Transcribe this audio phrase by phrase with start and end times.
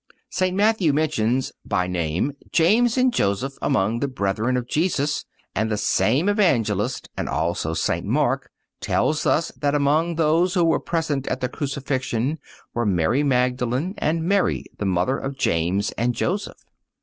[0.31, 0.57] St.
[0.57, 6.27] Matthew mentions, by name, James and Joseph among the brethren of Jesus;(230) and the same
[6.27, 8.03] Evangelist and also St.
[8.03, 12.39] Mark tell us that among those who were present at the Crucifixion
[12.73, 16.65] were Mary Magdalen and Mary the mother of James and Joseph.